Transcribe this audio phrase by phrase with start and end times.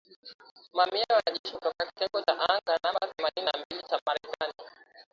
[0.73, 4.53] Mamia ya wanajeshi kutoka kitengo cha anga namba themanini na mbili cha Marekani